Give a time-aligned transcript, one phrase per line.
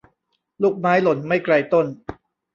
[0.61, 1.85] ลูกไม้หล่นไม่ไกลต้น